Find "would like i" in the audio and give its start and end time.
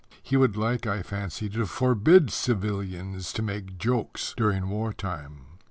0.35-1.03